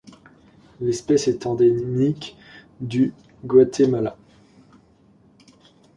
L'espèce 0.79 1.27
est 1.27 1.45
endémique 1.45 2.35
du 2.79 3.13
Guatemala. 3.45 4.17